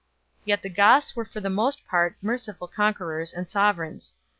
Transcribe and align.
Yet 0.45 0.63
the 0.63 0.69
Goths 0.71 1.15
were 1.15 1.25
for 1.25 1.41
the 1.41 1.49
most 1.51 1.85
part 1.87 2.17
merciful 2.23 2.67
conquerors 2.67 3.35
and 3.35 3.47
sovereigns. 3.47 4.15